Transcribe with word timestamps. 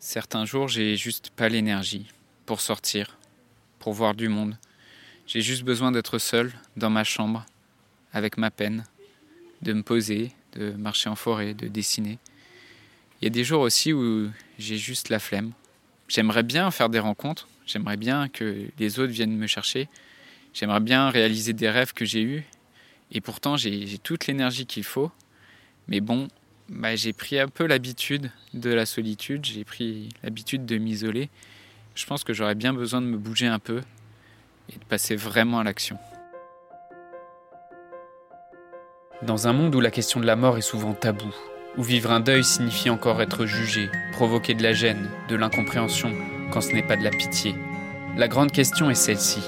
Certains 0.00 0.44
jours, 0.44 0.68
j'ai 0.68 0.96
juste 0.96 1.30
pas 1.30 1.48
l'énergie 1.48 2.06
pour 2.46 2.60
sortir, 2.60 3.18
pour 3.80 3.92
voir 3.92 4.14
du 4.14 4.28
monde. 4.28 4.56
J'ai 5.26 5.40
juste 5.40 5.64
besoin 5.64 5.90
d'être 5.90 6.18
seul 6.18 6.52
dans 6.76 6.88
ma 6.88 7.02
chambre, 7.02 7.44
avec 8.12 8.36
ma 8.36 8.52
peine, 8.52 8.84
de 9.62 9.72
me 9.72 9.82
poser, 9.82 10.30
de 10.52 10.70
marcher 10.70 11.08
en 11.10 11.16
forêt, 11.16 11.52
de 11.52 11.66
dessiner. 11.66 12.20
Il 13.20 13.24
y 13.24 13.26
a 13.26 13.30
des 13.30 13.42
jours 13.42 13.60
aussi 13.60 13.92
où 13.92 14.30
j'ai 14.56 14.78
juste 14.78 15.08
la 15.08 15.18
flemme. 15.18 15.50
J'aimerais 16.06 16.44
bien 16.44 16.70
faire 16.70 16.90
des 16.90 17.00
rencontres, 17.00 17.48
j'aimerais 17.66 17.96
bien 17.96 18.28
que 18.28 18.68
les 18.78 19.00
autres 19.00 19.12
viennent 19.12 19.36
me 19.36 19.48
chercher, 19.48 19.88
j'aimerais 20.54 20.80
bien 20.80 21.10
réaliser 21.10 21.54
des 21.54 21.68
rêves 21.68 21.92
que 21.92 22.04
j'ai 22.04 22.22
eus, 22.22 22.44
et 23.10 23.20
pourtant 23.20 23.56
j'ai 23.56 23.98
toute 23.98 24.28
l'énergie 24.28 24.64
qu'il 24.64 24.84
faut. 24.84 25.10
Mais 25.88 26.00
bon, 26.00 26.28
bah, 26.68 26.96
j'ai 26.96 27.12
pris 27.12 27.38
un 27.38 27.48
peu 27.48 27.66
l'habitude 27.66 28.30
de 28.54 28.70
la 28.70 28.86
solitude, 28.86 29.44
j'ai 29.44 29.64
pris 29.64 30.10
l'habitude 30.22 30.66
de 30.66 30.76
m'isoler. 30.76 31.30
Je 31.94 32.06
pense 32.06 32.24
que 32.24 32.32
j'aurais 32.32 32.54
bien 32.54 32.72
besoin 32.72 33.00
de 33.00 33.06
me 33.06 33.16
bouger 33.16 33.46
un 33.46 33.58
peu 33.58 33.80
et 34.72 34.78
de 34.78 34.84
passer 34.84 35.16
vraiment 35.16 35.60
à 35.60 35.64
l'action. 35.64 35.98
Dans 39.22 39.48
un 39.48 39.52
monde 39.52 39.74
où 39.74 39.80
la 39.80 39.90
question 39.90 40.20
de 40.20 40.26
la 40.26 40.36
mort 40.36 40.58
est 40.58 40.62
souvent 40.62 40.92
taboue, 40.92 41.34
où 41.76 41.82
vivre 41.82 42.12
un 42.12 42.20
deuil 42.20 42.44
signifie 42.44 42.90
encore 42.90 43.20
être 43.20 43.46
jugé, 43.46 43.90
provoquer 44.12 44.54
de 44.54 44.62
la 44.62 44.72
gêne, 44.72 45.10
de 45.28 45.36
l'incompréhension, 45.36 46.12
quand 46.52 46.60
ce 46.60 46.72
n'est 46.72 46.86
pas 46.86 46.96
de 46.96 47.02
la 47.02 47.10
pitié, 47.10 47.54
la 48.16 48.28
grande 48.28 48.52
question 48.52 48.90
est 48.90 48.94
celle-ci. 48.94 49.42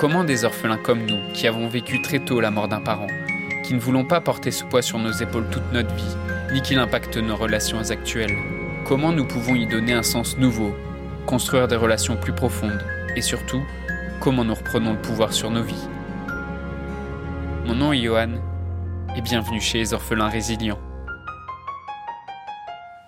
Comment 0.00 0.24
des 0.24 0.44
orphelins 0.44 0.78
comme 0.78 1.06
nous, 1.06 1.32
qui 1.32 1.46
avons 1.46 1.68
vécu 1.68 2.02
très 2.02 2.24
tôt 2.24 2.40
la 2.40 2.50
mort 2.50 2.68
d'un 2.68 2.80
parent, 2.80 3.06
qui 3.62 3.74
ne 3.74 3.80
voulons 3.80 4.04
pas 4.04 4.20
porter 4.20 4.50
ce 4.50 4.64
poids 4.64 4.82
sur 4.82 4.98
nos 4.98 5.12
épaules 5.12 5.48
toute 5.50 5.72
notre 5.72 5.94
vie, 5.94 6.16
qu'il 6.62 6.78
impacte 6.78 7.16
nos 7.16 7.36
relations 7.36 7.90
actuelles. 7.90 8.36
Comment 8.84 9.12
nous 9.12 9.26
pouvons 9.26 9.54
y 9.54 9.66
donner 9.66 9.92
un 9.92 10.02
sens 10.02 10.36
nouveau, 10.36 10.74
construire 11.26 11.68
des 11.68 11.76
relations 11.76 12.16
plus 12.16 12.32
profondes, 12.32 12.84
et 13.16 13.22
surtout, 13.22 13.62
comment 14.20 14.44
nous 14.44 14.54
reprenons 14.54 14.92
le 14.92 15.00
pouvoir 15.00 15.32
sur 15.32 15.50
nos 15.50 15.62
vies? 15.62 15.88
Mon 17.66 17.74
nom 17.74 17.92
est 17.92 18.02
Johan, 18.02 18.34
et 19.16 19.20
bienvenue 19.20 19.60
chez 19.60 19.78
les 19.78 19.94
orphelins 19.94 20.28
résilients. 20.28 20.80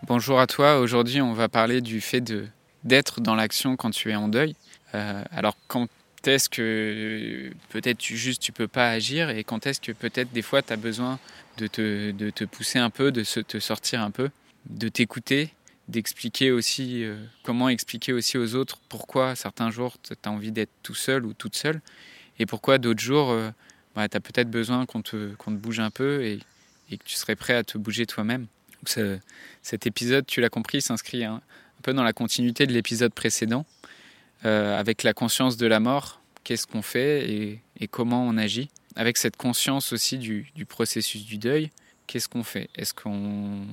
Bonjour 0.07 0.41
à 0.41 0.47
toi, 0.47 0.79
aujourd'hui 0.79 1.21
on 1.21 1.33
va 1.33 1.49
parler 1.49 1.81
du 1.81 2.01
fait 2.01 2.21
de 2.21 2.47
d'être 2.85 3.21
dans 3.21 3.35
l'action 3.35 3.77
quand 3.77 3.91
tu 3.91 4.11
es 4.11 4.15
en 4.15 4.29
deuil. 4.29 4.55
Euh, 4.95 5.23
alors 5.33 5.57
quand 5.67 5.89
est-ce 6.27 6.49
que 6.49 7.51
peut-être 7.71 8.03
juste 8.03 8.43
tu 8.43 8.53
peux 8.53 8.69
pas 8.69 8.91
agir 8.91 9.31
et 9.31 9.45
quand 9.45 9.67
est-ce 9.67 9.81
que 9.81 9.93
peut-être 9.93 10.33
des 10.33 10.43
fois 10.43 10.63
tu 10.63 10.73
as 10.73 10.77
besoin 10.77 11.19
de 11.59 11.67
te, 11.67 12.11
de 12.11 12.31
te, 12.31 12.45
pousser 12.45 12.79
un 12.79 12.91
peu, 12.91 13.13
de 13.13 13.25
se, 13.25 13.41
te 13.41 13.59
sortir 13.59 14.03
un 14.03 14.11
peu, 14.11 14.31
de 14.69 14.89
t'écouter, 14.89 15.51
d'expliquer 15.89 16.51
aussi, 16.51 17.05
euh, 17.05 17.17
comment 17.43 17.69
expliquer 17.69 18.13
aussi 18.13 18.39
aux 18.39 18.55
autres 18.55 18.79
pourquoi 18.89 19.35
certains 19.35 19.71
jours 19.71 19.97
tu 20.03 20.13
as 20.23 20.31
envie 20.31 20.53
d'être 20.53 20.73
tout 20.83 20.95
seul 20.95 21.25
ou 21.25 21.33
toute 21.33 21.57
seule 21.57 21.81
et 22.39 22.47
pourquoi 22.47 22.79
d'autres 22.79 23.01
jours 23.01 23.31
euh, 23.31 23.51
bah, 23.95 24.09
tu 24.09 24.17
as 24.17 24.21
peut-être 24.21 24.51
besoin 24.51 24.85
qu'on 24.87 25.03
te, 25.03 25.35
te 25.35 25.51
bouge 25.51 25.81
un 25.81 25.91
peu 25.91 26.25
et, 26.25 26.41
que 26.91 27.05
tu 27.05 27.17
serais 27.17 27.37
prêt 27.37 27.55
à 27.55 27.65
te 27.65 27.79
bouger 27.79 28.07
toi-même. 28.07 28.47
cet 29.63 29.87
épisode, 29.87 30.25
tu 30.27 30.41
l'as 30.41 30.51
compris, 30.51 30.81
s'inscrit 30.81 31.25
un, 31.25 31.35
un 31.35 31.83
peu 31.83 31.93
dans 31.93 32.05
la 32.05 32.13
continuité 32.13 32.67
de 32.67 32.73
l'épisode 32.73 33.13
précédent 33.13 33.67
euh, 34.47 34.79
avec 34.79 35.03
la 35.03 35.13
conscience 35.13 35.57
de 35.57 35.67
la 35.67 35.81
mort, 35.81 36.21
qu'est-ce 36.45 36.69
qu'on 36.69 36.83
fait 36.83 37.61
et, 37.81 37.89
comment 37.89 38.25
on 38.25 38.39
agit? 38.39 38.71
Avec 38.95 39.17
cette 39.17 39.37
conscience 39.37 39.93
aussi 39.93 40.19
du, 40.19 40.53
processus 40.69 41.25
du 41.25 41.37
deuil, 41.37 41.71
qu'est-ce 42.07 42.29
qu'on 42.29 42.45
fait? 42.45 42.71
Est-ce 42.77 42.95
qu'on 42.95 43.67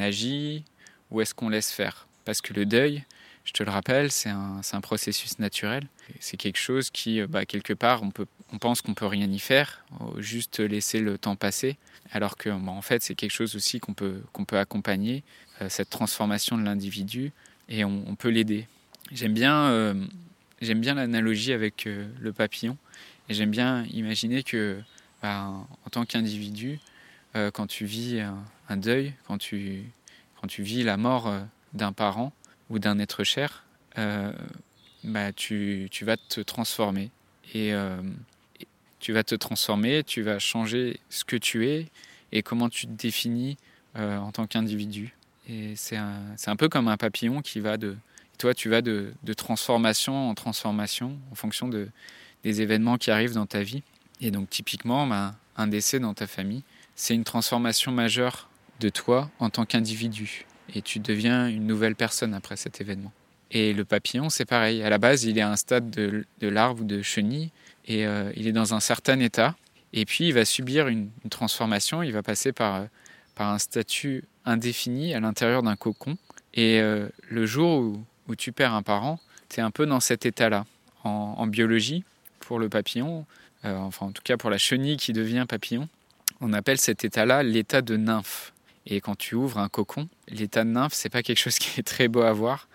agit 0.00 0.64
ou 1.12 1.20
est-ce 1.20 1.32
qu'on 1.32 1.48
laisse 1.48 1.70
faire? 1.70 2.08
Parce 2.24 2.40
que 2.40 2.52
le 2.54 2.66
deuil, 2.66 3.04
je 3.44 3.52
te 3.52 3.62
le 3.62 3.70
rappelle, 3.70 4.10
c'est 4.10 4.28
un, 4.28 4.80
processus 4.82 5.38
naturel. 5.38 5.86
C'est 6.18 6.36
quelque 6.36 6.58
chose 6.58 6.90
qui, 6.90 7.20
euh, 7.20 7.28
bah, 7.28 7.46
quelque 7.46 7.72
part, 7.72 8.02
on, 8.02 8.58
pense 8.58 8.80
qu'on 8.82 8.94
peut 8.94 9.06
rien 9.06 9.30
y 9.30 9.38
faire, 9.38 9.84
juste 10.16 10.58
laisser 10.58 10.98
le 10.98 11.18
temps 11.18 11.36
passer, 11.36 11.76
alors 12.10 12.36
que, 12.36 12.50
bah, 12.50 12.72
en 12.72 12.82
fait, 12.82 13.00
c'est 13.00 13.14
quelque 13.14 13.30
chose 13.30 13.54
aussi 13.54 13.78
qu'on 13.78 13.94
peut, 13.94 14.22
accompagner, 14.52 15.22
euh, 15.62 15.68
cette 15.68 15.90
transformation 15.90 16.58
de 16.58 16.64
l'individu, 16.64 17.32
et 17.68 17.84
on 17.84 18.16
peut 18.16 18.28
l'aider. 18.28 18.66
J'aime 19.12 19.34
bien, 19.34 19.66
euh, 19.66 19.94
bien 20.60 20.94
l'analogie 20.94 21.52
avec 21.52 21.86
euh, 21.86 22.08
le 22.20 22.32
papillon. 22.32 22.76
J'aime 23.28 23.50
bien 23.50 23.84
imaginer 23.92 24.42
que, 24.42 24.80
bah, 25.22 25.44
en 25.44 25.90
tant 25.90 26.04
qu'individu, 26.04 26.80
euh, 27.36 27.50
quand 27.52 27.68
tu 27.68 27.84
vis 27.84 28.20
un, 28.68 28.76
deuil, 28.76 29.12
quand 29.26 29.38
tu, 29.38 29.84
quand 30.40 30.48
tu 30.48 30.62
vis 30.62 30.82
la 30.82 30.96
mort 30.96 31.32
d'un 31.72 31.92
parent 31.92 32.32
ou 32.68 32.78
d'un 32.78 32.98
être 32.98 33.24
cher, 33.24 33.64
bah, 33.96 35.32
tu, 35.34 35.88
tu, 35.90 36.04
vas 36.04 36.16
te 36.16 36.40
transformer. 36.40 37.10
Et 37.54 37.72
tu 39.00 39.12
vas 39.12 39.24
te 39.24 39.34
transformer, 39.34 40.04
tu 40.04 40.22
vas 40.22 40.38
changer 40.38 41.00
ce 41.10 41.24
que 41.24 41.36
tu 41.36 41.68
es 41.68 41.86
et 42.32 42.42
comment 42.42 42.68
tu 42.68 42.86
te 42.86 42.92
définis 42.92 43.56
en 43.94 44.30
tant 44.30 44.46
qu'individu. 44.46 45.14
Et 45.48 45.74
c'est 45.74 45.96
un, 45.96 46.22
un 46.46 46.56
peu 46.56 46.68
comme 46.68 46.86
un 46.86 46.96
papillon 46.96 47.42
qui 47.42 47.58
va 47.58 47.76
de, 47.76 47.96
toi, 48.36 48.54
tu 48.54 48.68
vas 48.68 48.82
de, 48.82 49.12
transformation 49.36 50.30
en 50.30 50.34
transformation 50.34 51.18
en 51.30 51.34
fonction 51.34 51.68
de, 51.68 51.88
des 52.42 52.62
événements 52.62 52.96
qui 52.96 53.10
arrivent 53.10 53.34
dans 53.34 53.46
ta 53.46 53.62
vie. 53.62 53.82
Et 54.20 54.30
donc, 54.30 54.50
typiquement, 54.50 55.06
ben, 55.06 55.34
un 55.56 55.66
décès 55.66 55.98
dans 55.98 56.14
ta 56.14 56.26
famille, 56.26 56.62
c'est 56.94 57.14
une 57.14 57.24
transformation 57.24 57.92
majeure 57.92 58.48
de 58.80 58.88
toi 58.88 59.30
en 59.38 59.50
tant 59.50 59.64
qu'individu. 59.64 60.46
Et 60.74 60.82
tu 60.82 60.98
deviens 60.98 61.48
une 61.48 61.66
nouvelle 61.66 61.94
personne 61.94 62.34
après 62.34 62.56
cet 62.56 62.80
événement. 62.80 63.12
Et 63.50 63.72
le 63.72 63.84
papillon, 63.84 64.28
c'est 64.28 64.44
pareil. 64.44 64.82
À 64.82 64.90
la 64.90 64.98
base, 64.98 65.24
il 65.24 65.38
est 65.38 65.42
à 65.42 65.50
un 65.50 65.56
stade 65.56 65.90
de, 65.90 66.24
larve 66.40 66.80
ou 66.80 66.84
de 66.84 67.02
chenille 67.02 67.50
et 67.86 68.06
euh, 68.06 68.32
il 68.34 68.48
est 68.48 68.52
dans 68.52 68.74
un 68.74 68.80
certain 68.80 69.20
état. 69.20 69.54
Et 69.92 70.04
puis, 70.04 70.28
il 70.28 70.32
va 70.32 70.44
subir 70.44 70.88
une, 70.88 71.10
transformation. 71.30 72.02
Il 72.02 72.12
va 72.12 72.22
passer 72.22 72.52
par, 72.52 72.86
par 73.34 73.52
un 73.52 73.58
statut 73.58 74.24
indéfini 74.44 75.14
à 75.14 75.20
l'intérieur 75.20 75.62
d'un 75.62 75.76
cocon. 75.76 76.16
Et 76.54 76.80
euh, 76.80 77.08
le 77.28 77.46
jour 77.46 77.80
où, 77.80 78.04
où 78.28 78.36
tu 78.36 78.52
perds 78.52 78.74
un 78.74 78.82
parent, 78.82 79.20
tu 79.48 79.60
es 79.60 79.62
un 79.62 79.70
peu 79.70 79.86
dans 79.86 80.00
cet 80.00 80.26
état-là. 80.26 80.64
En, 81.04 81.46
biologie, 81.46 82.02
pour 82.40 82.58
le 82.58 82.68
papillon, 82.68 83.26
euh, 83.64 83.76
enfin 83.76 84.06
en 84.06 84.10
tout 84.10 84.22
cas 84.24 84.36
pour 84.36 84.50
la 84.50 84.58
chenille 84.58 84.96
qui 84.96 85.12
devient 85.12 85.46
papillon, 85.48 85.88
on 86.40 86.52
appelle 86.52 86.78
cet 86.78 87.04
état-là 87.04 87.44
l'état 87.44 87.80
de 87.80 87.96
nymphe. 87.96 88.52
Et 88.86 89.00
quand 89.00 89.16
tu 89.16 89.36
ouvres 89.36 89.58
un 89.58 89.68
cocon, 89.68 90.08
l'état 90.28 90.64
de 90.64 90.70
nymphe, 90.70 90.94
c'est 90.94 91.08
pas 91.08 91.22
quelque 91.22 91.38
chose 91.38 91.58
qui 91.60 91.78
est 91.78 91.84
très 91.84 92.08
beau 92.08 92.22
à 92.22 92.32
voir 92.32 92.66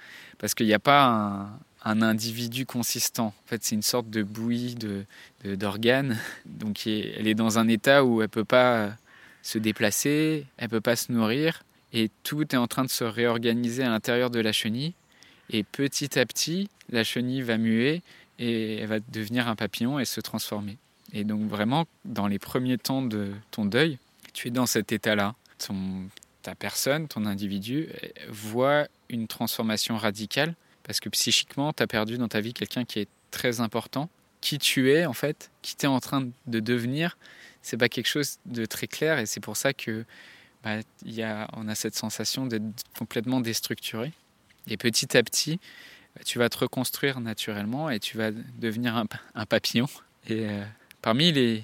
parce 0.42 0.56
qu'il 0.56 0.66
n'y 0.66 0.74
a 0.74 0.80
pas 0.80 1.52
un, 1.84 2.02
individu 2.02 2.66
consistant. 2.66 3.28
En 3.28 3.48
fait, 3.48 3.64
c'est 3.64 3.76
une 3.76 3.84
sorte 3.84 4.10
de 4.10 4.24
bouillie 4.24 4.76
de, 4.76 5.06
d'organes. 5.44 6.18
Donc, 6.46 6.88
elle 6.88 7.28
est 7.28 7.36
dans 7.36 7.60
un 7.60 7.68
état 7.68 8.04
où 8.04 8.24
elle 8.24 8.30
peut 8.30 8.44
pas 8.44 8.90
se 9.44 9.60
déplacer, 9.60 10.48
elle 10.58 10.70
peut 10.70 10.82
pas 10.82 10.96
se 10.96 11.12
nourrir, 11.12 11.64
et 11.94 12.10
tout 12.24 12.56
est 12.56 12.58
en 12.58 12.68
train 12.68 12.84
de 12.84 12.90
se 12.90 13.04
réorganiser 13.04 13.84
à 13.84 13.90
l'intérieur 13.90 14.32
de 14.32 14.40
la 14.40 14.52
chenille. 14.52 14.94
Et 15.52 15.64
petit 15.64 16.18
à 16.18 16.26
petit, 16.26 16.70
la 16.90 17.04
chenille 17.04 17.42
va 17.42 17.58
muer 17.58 18.02
et 18.40 18.78
elle 18.78 18.88
va 18.88 19.00
devenir 19.00 19.48
un 19.48 19.56
papillon 19.56 20.00
et 20.00 20.06
se 20.06 20.22
transformer. 20.22 20.78
Et 21.14 21.26
donc 21.26 21.50
vraiment, 21.50 21.86
dans 22.06 22.28
les 22.28 22.40
premiers 22.40 22.78
temps 22.78 23.02
de 23.02 23.34
ton 23.52 23.66
deuil, 23.66 24.00
tu 24.34 24.48
es 24.48 24.52
dans 24.52 24.66
cet 24.66 24.94
état-là. 24.94 25.36
ta 26.42 26.56
personne, 26.56 27.08
ton 27.08 27.26
individu, 27.26 27.90
voit 28.30 28.88
une 29.10 29.28
transformation 29.28 29.98
radicale 29.98 30.56
parce 30.84 31.00
que 31.00 31.10
psychiquement, 31.10 31.74
tu 31.74 31.84
as 31.84 31.88
perdu 31.88 32.18
dans 32.18 32.30
ta 32.30 32.40
vie 32.40 32.54
quelqu'un 32.54 32.86
qui 32.86 33.00
est 33.00 33.10
très 33.30 33.60
important. 33.60 34.10
Qui 34.40 34.58
tu 34.58 34.92
es, 34.92 35.06
en 35.06 35.14
fait, 35.14 35.52
qui 35.62 35.76
tu 35.76 35.86
es 35.86 35.88
en 35.88 36.00
train 36.00 36.28
de 36.48 36.60
devenir, 36.60 37.18
c'est 37.62 37.78
pas 37.78 37.90
quelque 37.90 38.08
chose 38.08 38.40
de 38.46 38.66
très 38.66 38.88
clair 38.88 39.20
et 39.20 39.28
c'est 39.28 39.40
pour 39.40 39.56
ça 39.56 39.74
que 39.74 40.04
bah, 40.64 40.78
y 41.06 41.22
a, 41.22 41.48
on 41.54 41.68
a 41.68 41.76
cette 41.76 41.96
sensation 41.96 42.48
d'être 42.48 42.64
complètement 42.98 43.42
déstructuré. 43.42 44.14
Et 44.68 44.78
petit 44.78 45.18
à 45.18 45.24
petit, 45.24 45.60
tu 46.26 46.40
vas 46.40 46.50
te 46.50 46.58
reconstruire 46.58 47.20
naturellement 47.20 47.90
et 47.90 48.00
tu 48.00 48.18
vas 48.18 48.32
devenir 48.32 48.96
un, 48.96 49.46
papillon. 49.46 49.88
Et 50.28 50.48
euh, 50.48 50.64
parmi 51.02 51.32
les, 51.32 51.64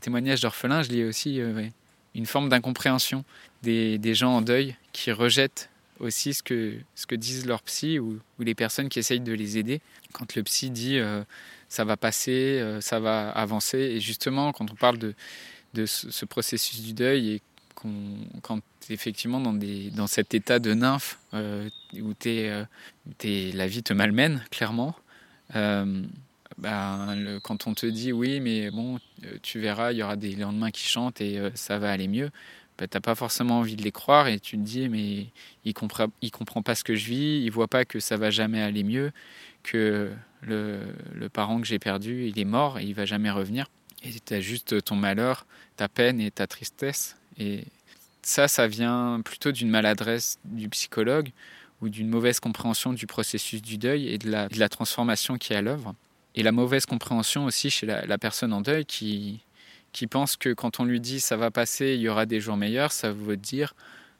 témoignages 0.00 0.40
d'orphelins, 0.40 0.82
je 0.82 0.90
lis 0.90 1.04
aussi 1.04 1.40
euh, 1.40 1.66
une 2.14 2.26
forme 2.26 2.48
d'incompréhension 2.48 3.24
des, 3.62 4.14
gens 4.14 4.36
en 4.36 4.42
deuil 4.42 4.76
qui 4.92 5.10
rejettent 5.12 5.70
aussi 6.00 6.34
ce 6.34 6.42
que, 6.42 6.74
ce 6.94 7.06
que 7.06 7.14
disent 7.14 7.46
leurs 7.46 7.62
psy 7.62 7.98
ou, 7.98 8.18
les 8.38 8.54
personnes 8.54 8.88
qui 8.88 8.98
essayent 8.98 9.20
de 9.20 9.32
les 9.32 9.58
aider. 9.58 9.80
Quand 10.12 10.34
le 10.34 10.42
psy 10.42 10.70
dit 10.70 10.98
euh, 10.98 11.22
ça 11.68 11.84
va 11.84 11.96
passer, 11.96 12.62
ça 12.80 13.00
va 13.00 13.30
avancer, 13.30 13.78
et 13.78 14.00
justement 14.00 14.52
quand 14.52 14.70
on 14.70 14.76
parle 14.76 14.98
de, 14.98 15.14
de 15.72 15.86
ce 15.86 16.24
processus 16.24 16.82
du 16.82 16.92
deuil 16.92 17.30
et 17.32 17.42
quand 18.42 18.60
effectivement 18.90 19.40
dans, 19.40 19.52
des, 19.52 19.90
dans 19.90 20.06
cet 20.06 20.34
état 20.34 20.58
de 20.58 20.74
nymphe 20.74 21.18
euh, 21.34 21.68
où, 21.94 22.12
euh, 22.26 22.64
la 23.24 23.66
vie 23.66 23.82
te 23.82 23.92
malmène, 23.92 24.44
clairement, 24.50 24.94
euh, 25.56 26.02
ben, 26.58 27.40
quand 27.42 27.66
on 27.66 27.74
te 27.74 27.86
dit 27.86 28.12
oui, 28.12 28.40
mais 28.40 28.70
bon, 28.70 28.98
tu 29.42 29.58
verras, 29.58 29.92
il 29.92 29.98
y 29.98 30.02
aura 30.02 30.16
des 30.16 30.36
lendemains 30.36 30.70
qui 30.70 30.86
chantent 30.86 31.20
et 31.20 31.40
ça 31.54 31.78
va 31.78 31.90
aller 31.90 32.08
mieux, 32.08 32.30
bah, 32.78 32.86
tu 32.86 32.96
n'as 32.96 33.00
pas 33.00 33.14
forcément 33.14 33.60
envie 33.60 33.76
de 33.76 33.82
les 33.82 33.92
croire 33.92 34.28
et 34.28 34.38
tu 34.38 34.56
te 34.56 34.62
dis 34.62 34.88
mais 34.88 35.26
il 35.64 35.74
comprend, 35.74 36.06
comprend 36.32 36.62
pas 36.62 36.74
ce 36.74 36.84
que 36.84 36.94
je 36.94 37.06
vis, 37.06 37.42
il 37.44 37.50
voit 37.50 37.68
pas 37.68 37.84
que 37.84 38.00
ça 38.00 38.16
va 38.16 38.30
jamais 38.30 38.62
aller 38.62 38.84
mieux, 38.84 39.12
que 39.62 40.12
le, 40.42 40.80
le 41.14 41.28
parent 41.28 41.60
que 41.60 41.66
j'ai 41.66 41.78
perdu, 41.78 42.28
il 42.28 42.38
est 42.38 42.44
mort 42.44 42.78
et 42.78 42.84
il 42.84 42.94
va 42.94 43.04
jamais 43.04 43.30
revenir. 43.30 43.66
Et 44.04 44.10
tu 44.20 44.34
as 44.34 44.40
juste 44.40 44.84
ton 44.84 44.96
malheur, 44.96 45.46
ta 45.76 45.88
peine 45.88 46.20
et 46.20 46.30
ta 46.30 46.46
tristesse. 46.46 47.16
Et 47.38 47.64
ça, 48.26 48.48
ça 48.48 48.66
vient 48.66 49.20
plutôt 49.24 49.52
d'une 49.52 49.70
maladresse 49.70 50.38
du 50.44 50.68
psychologue 50.68 51.30
ou 51.80 51.88
d'une 51.88 52.08
mauvaise 52.08 52.40
compréhension 52.40 52.92
du 52.92 53.06
processus 53.06 53.60
du 53.62 53.78
deuil 53.78 54.08
et 54.08 54.18
de 54.18 54.30
la, 54.30 54.68
transformation 54.68 55.36
qui 55.38 55.52
est 55.52 55.56
à 55.56 55.62
l'œuvre. 55.62 55.94
Et 56.34 56.42
la 56.42 56.52
mauvaise 56.52 56.86
compréhension 56.86 57.44
aussi 57.44 57.70
chez 57.70 57.86
la, 57.86 58.18
personne 58.18 58.52
en 58.52 58.60
deuil 58.60 58.84
qui, 58.84 59.40
qui 59.92 60.06
pense 60.06 60.36
que 60.36 60.52
quand 60.52 60.80
on 60.80 60.84
lui 60.84 61.00
dit 61.00 61.20
ça 61.20 61.36
va 61.36 61.50
passer, 61.50 61.94
il 61.94 62.00
y 62.00 62.08
aura 62.08 62.26
des 62.26 62.40
jours 62.40 62.56
meilleurs, 62.56 62.92
ça 62.92 63.12
veut 63.12 63.36
dire 63.36 63.74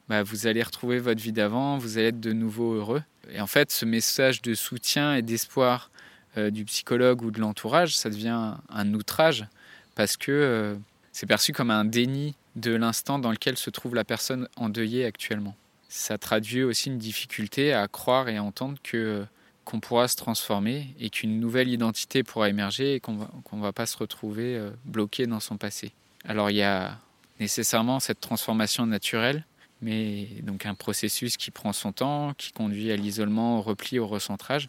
bah, 0.07 0.21
vous 0.21 0.45
allez 0.47 0.61
retrouver 0.61 0.99
votre 0.99 1.21
vie 1.21 1.31
d'avant, 1.31 1.77
vous 1.77 1.97
allez 1.97 2.07
être 2.07 2.19
de 2.19 2.31
nouveau 2.31 2.73
heureux. 2.73 3.01
Et 3.31 3.41
en 3.41 3.47
fait, 3.47 3.71
ce 3.71 3.85
message 3.85 4.41
de 4.41 4.53
soutien 4.53 5.15
et 5.15 5.23
d'espoir 5.23 5.89
euh, 6.37 6.51
du 6.51 6.63
psychologue 6.65 7.23
ou 7.23 7.31
de 7.31 7.39
l'entourage, 7.39 7.97
ça 7.97 8.09
devient 8.09 8.53
un 8.69 8.93
outrage 8.93 9.47
parce 9.95 10.15
que 10.15 10.31
euh, 10.31 10.75
c'est 11.15 11.27
perçu 11.27 11.53
comme 11.53 11.71
un 11.71 11.85
déni 11.85 12.35
de 12.57 12.75
l'instant 12.75 13.19
dans 13.19 13.31
lequel 13.31 13.57
se 13.57 13.69
trouve 13.69 13.95
la 13.95 14.03
personne 14.03 14.49
endeuillée 14.57 15.05
actuellement. 15.05 15.55
Ça 15.87 16.17
traduit 16.17 16.61
aussi 16.61 16.89
une 16.89 16.97
difficulté 16.97 17.71
à 17.71 17.87
croire 17.87 18.27
et 18.27 18.35
à 18.35 18.43
entendre 18.43 18.77
que 18.83 19.25
qu'on 19.63 19.79
pourra 19.79 20.09
se 20.09 20.17
transformer 20.17 20.93
et 20.99 21.09
qu'une 21.09 21.39
nouvelle 21.39 21.69
identité 21.69 22.21
pourra 22.21 22.49
émerger 22.49 22.95
et 22.95 22.99
qu'on 22.99 23.15
qu'on 23.45 23.61
va 23.61 23.71
pas 23.71 23.85
se 23.85 23.95
retrouver 23.95 24.57
euh, 24.57 24.71
bloqué 24.83 25.25
dans 25.25 25.39
son 25.39 25.55
passé. 25.55 25.93
Alors 26.25 26.49
il 26.49 26.57
y 26.57 26.63
a 26.63 26.99
nécessairement 27.39 28.01
cette 28.01 28.19
transformation 28.19 28.85
naturelle, 28.85 29.45
mais 29.81 30.27
donc 30.43 30.65
un 30.65 30.75
processus 30.75 31.37
qui 31.37 31.49
prend 31.49 31.71
son 31.71 31.93
temps, 31.93 32.33
qui 32.33 32.51
conduit 32.51 32.91
à 32.91 32.97
l'isolement, 32.97 33.59
au 33.59 33.61
repli, 33.61 33.99
au 33.99 34.07
recentrage. 34.07 34.67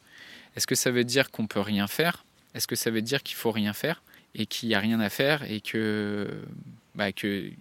Est-ce 0.55 0.69
que 0.69 0.77
ça 0.77 0.93
veut 0.93 1.05
dire 1.05 1.33
qu'on 1.33 1.49
peut 1.49 1.61
rien 1.61 1.89
faire? 1.89 2.25
Est-ce 2.55 2.69
que 2.69 2.77
ça 2.77 2.93
veut 2.93 3.03
dire 3.03 3.25
qu'il 3.25 3.37
faut 3.37 3.51
rien 3.51 3.73
faire? 3.73 4.01
Et 4.37 4.47
qu'il 4.47 4.69
n'y 4.69 4.75
a 4.75 4.81
rien 4.81 5.01
à 5.01 5.09
faire 5.09 5.51
et 5.51 5.61
que, 5.61 6.29
bah, 6.95 7.07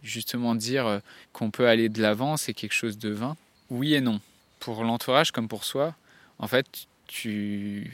justement 0.04 0.54
dire 0.56 0.86
euh, 0.86 1.00
qu'on 1.34 1.50
peut 1.50 1.68
aller 1.68 1.90
de 1.90 2.02
l'avant, 2.02 2.38
c'est 2.38 2.54
quelque 2.54 2.74
chose 2.74 2.98
de 2.98 3.10
vain 3.10 3.36
Oui 3.70 3.96
et 3.96 4.02
non. 4.02 4.20
Pour 4.60 4.84
l'entourage 4.84 5.32
comme 5.32 5.48
pour 5.48 5.64
soi, 5.64 5.96
en 6.38 6.48
fait, 6.48 6.88
tu, 7.08 7.92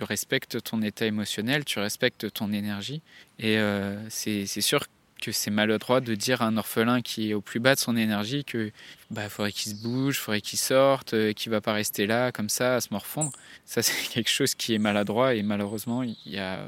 respectes 0.00 0.62
ton 0.62 0.82
état 0.82 1.06
émotionnel, 1.06 1.64
tu 1.64 1.78
respectes 1.78 2.32
ton 2.32 2.52
énergie. 2.52 3.00
Et 3.38 3.58
euh, 3.58 3.98
c'est 4.10 4.46
sûr 4.46 4.86
que 5.20 5.32
c'est 5.32 5.50
maladroit 5.50 6.00
de 6.00 6.14
dire 6.14 6.42
à 6.42 6.46
un 6.46 6.56
orphelin 6.56 7.02
qui 7.02 7.30
est 7.30 7.34
au 7.34 7.42
plus 7.42 7.60
bas 7.60 7.74
de 7.74 7.80
son 7.80 7.94
énergie 7.96 8.42
que 8.42 8.72
bah 9.10 9.28
faudrait 9.28 9.52
qu'il 9.52 9.72
se 9.72 9.82
bouge, 9.82 10.18
faudrait 10.18 10.40
qu'il 10.40 10.58
sorte, 10.58 11.12
euh, 11.12 11.34
qu'il 11.34 11.52
va 11.52 11.60
pas 11.60 11.74
rester 11.74 12.06
là 12.06 12.32
comme 12.32 12.48
ça 12.48 12.76
à 12.76 12.80
se 12.80 12.88
morfondre. 12.90 13.30
Ça 13.66 13.82
c'est 13.82 14.08
quelque 14.08 14.30
chose 14.30 14.54
qui 14.54 14.74
est 14.74 14.78
maladroit 14.78 15.34
et 15.34 15.42
malheureusement 15.42 16.02
il 16.02 16.16
y 16.24 16.38
a 16.38 16.66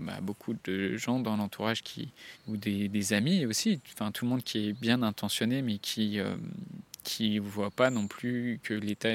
bah, 0.00 0.18
beaucoup 0.20 0.54
de 0.64 0.96
gens 0.96 1.20
dans 1.20 1.36
l'entourage 1.36 1.82
qui 1.82 2.08
ou 2.48 2.56
des, 2.56 3.12
amis 3.12 3.46
aussi, 3.46 3.80
enfin 3.92 4.10
tout 4.10 4.24
le 4.24 4.30
monde 4.30 4.42
qui 4.42 4.68
est 4.68 4.72
bien 4.72 5.02
intentionné 5.02 5.62
mais 5.62 5.78
qui 5.78 6.18
euh, 6.18 6.36
qui 7.04 7.38
voit 7.38 7.70
pas 7.70 7.90
non 7.90 8.06
plus 8.06 8.60
que 8.62 8.74
l'état 8.74 9.10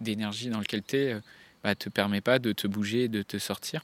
d'énergie 0.00 0.50
dans 0.50 0.60
lequel 0.60 0.82
tu 0.82 0.96
es 0.96 1.16
bah, 1.62 1.74
te 1.74 1.88
permet 1.88 2.20
pas 2.20 2.38
de 2.38 2.52
te 2.52 2.66
bouger, 2.66 3.08
de 3.08 3.22
te 3.22 3.38
sortir. 3.38 3.82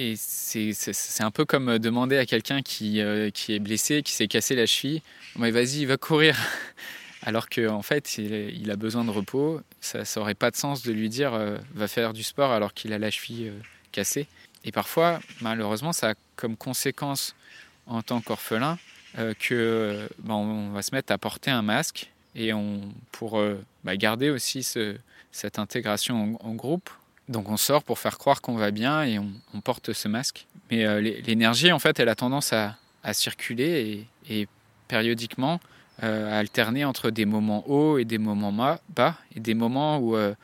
Et 0.00 0.14
c'est 0.16 1.24
un 1.24 1.32
peu 1.32 1.44
comme 1.44 1.78
demander 1.80 2.16
à 2.18 2.24
quelqu'un 2.24 2.62
qui, 2.62 3.00
euh, 3.00 3.30
qui 3.30 3.52
est 3.52 3.58
blessé, 3.58 4.04
qui 4.04 4.12
s'est 4.12 4.28
cassé 4.28 4.54
la 4.54 4.64
cheville, 4.64 5.02
mais 5.36 5.50
vas-y, 5.50 5.84
va 5.86 5.96
courir. 5.96 6.38
Alors 7.22 7.48
qu'en 7.48 7.74
en 7.74 7.82
fait, 7.82 8.16
il, 8.16 8.70
a 8.70 8.76
besoin 8.76 9.04
de 9.04 9.10
repos. 9.10 9.60
Ça 9.80 10.04
n'aurait 10.16 10.36
pas 10.36 10.52
de 10.52 10.56
sens 10.56 10.84
de 10.84 10.92
lui 10.92 11.08
dire 11.08 11.34
euh, 11.34 11.58
va 11.74 11.88
faire 11.88 12.12
du 12.12 12.22
sport 12.22 12.52
alors 12.52 12.74
qu'il 12.74 12.92
a 12.92 12.98
la 12.98 13.10
cheville 13.10 13.48
euh, 13.48 13.58
cassée. 13.90 14.28
Et 14.64 14.72
parfois, 14.72 15.20
malheureusement, 15.40 15.92
ça 15.92 16.10
a 16.10 16.14
comme 16.36 16.56
conséquence 16.56 17.34
en 17.86 18.02
tant 18.02 18.20
qu'orphelin 18.20 18.78
que 19.40 20.08
bah, 20.18 20.34
on 20.34 20.70
va 20.70 20.82
se 20.82 20.94
mettre 20.94 21.12
à 21.12 21.18
porter 21.18 21.50
un 21.50 21.62
masque 21.62 22.10
et 22.34 22.52
on, 22.52 22.80
pour 23.10 23.42
bah, 23.82 23.96
garder 23.96 24.30
aussi 24.30 24.62
ce, 24.62 24.96
cette 25.32 25.58
intégration 25.58 26.38
en, 26.40 26.54
groupe, 26.54 26.90
donc 27.28 27.48
on 27.48 27.56
sort 27.56 27.82
pour 27.82 27.98
faire 27.98 28.18
croire 28.18 28.40
qu'on 28.40 28.56
va 28.56 28.70
bien 28.70 29.02
et 29.04 29.18
on, 29.18 29.60
porte 29.60 29.92
ce 29.92 30.08
masque. 30.08 30.46
Mais 30.70 30.84
euh, 30.84 31.00
l'énergie, 31.00 31.72
en 31.72 31.78
fait, 31.78 31.98
elle 32.00 32.08
a 32.08 32.14
tendance 32.14 32.52
à, 32.52 32.76
à 33.02 33.14
circuler 33.14 34.06
et, 34.28 34.48
périodiquement 34.88 35.60
euh, 36.02 36.32
à 36.32 36.38
alterner 36.38 36.84
entre 36.84 37.10
des 37.10 37.26
moments 37.26 37.68
hauts 37.68 37.98
et 37.98 38.04
des 38.04 38.18
moments 38.18 38.52
bas, 38.88 39.16
et 39.36 39.40
des 39.40 39.54
moments 39.54 39.98
où, 39.98 40.16
euh, 40.16 40.34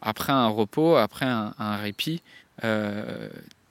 après 0.00 0.32
un 0.32 0.46
repos, 0.46 0.96
après 0.96 1.26
un, 1.26 1.76
répit, 1.76 2.22
euh, 2.62 3.28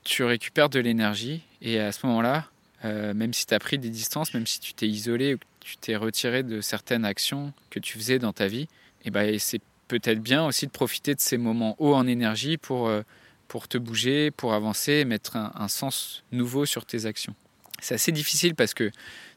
tu 0.08 0.24
récupères 0.24 0.70
de 0.70 0.80
l'énergie. 0.80 1.42
Et 1.60 1.78
à 1.78 1.92
ce 1.92 2.06
moment-là, 2.06 2.46
euh, 2.84 3.12
même 3.12 3.34
si 3.34 3.46
tu 3.46 3.54
as 3.54 3.58
pris 3.58 3.78
des 3.78 3.90
distances, 3.90 4.32
même 4.34 4.46
si 4.46 4.58
tu 4.58 4.72
t'es 4.72 4.88
isolé 4.88 5.34
ou 5.34 5.38
que 5.38 5.44
tu 5.60 5.76
t'es 5.76 5.96
retiré 5.96 6.42
de 6.42 6.60
certaines 6.60 7.04
actions 7.04 7.52
que 7.70 7.78
tu 7.78 7.98
faisais 7.98 8.18
dans 8.18 8.32
ta 8.32 8.46
vie, 8.46 8.68
et 9.04 9.10
ben 9.10 9.38
c'est 9.38 9.60
peut-être 9.86 10.20
bien 10.20 10.44
aussi 10.46 10.66
de 10.66 10.70
profiter 10.70 11.14
de 11.14 11.20
ces 11.20 11.36
moments 11.36 11.76
hauts 11.78 11.94
en 11.94 12.06
énergie 12.06 12.56
pour, 12.56 12.88
euh, 12.88 13.02
pour 13.48 13.68
te 13.68 13.76
bouger, 13.78 14.30
pour 14.30 14.54
avancer 14.54 14.92
et 14.92 15.04
mettre 15.04 15.36
un, 15.36 15.68
sens 15.68 16.24
nouveau 16.32 16.64
sur 16.64 16.86
tes 16.86 17.06
actions. 17.06 17.34
C'est 17.80 17.94
assez 17.94 18.12
difficile 18.12 18.54
parce 18.54 18.74
que 18.74 18.90